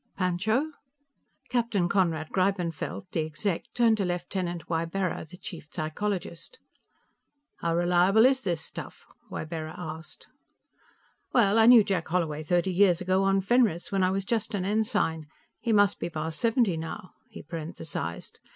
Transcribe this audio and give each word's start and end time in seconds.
"Pancho?" 0.17 0.71
Captain 1.49 1.87
Conrad 1.87 2.29
Greibenfeld, 2.31 3.05
the 3.11 3.23
Exec., 3.23 3.65
turned 3.75 3.97
to 3.97 4.03
Lieutenant 4.05 4.63
Ybarra, 4.67 5.25
the 5.29 5.37
chief 5.37 5.67
psychologist. 5.71 6.57
"How 7.59 7.75
reliable 7.75 8.25
is 8.25 8.41
this 8.41 8.61
stuff?" 8.61 9.05
Ybarra 9.31 9.75
asked. 9.77 10.25
"Well, 11.33 11.59
I 11.59 11.67
knew 11.67 11.83
Jack 11.83 12.07
Holloway 12.07 12.41
thirty 12.41 12.71
years 12.73 12.99
ago, 12.99 13.21
on 13.21 13.41
Fenris, 13.41 13.91
when 13.91 14.01
I 14.01 14.09
was 14.09 14.25
just 14.25 14.55
an 14.55 14.65
ensign. 14.65 15.27
He 15.59 15.71
must 15.71 15.99
be 15.99 16.09
past 16.09 16.39
seventy 16.39 16.77
now," 16.77 17.11
he 17.29 17.43
parenthesized. 17.43 18.39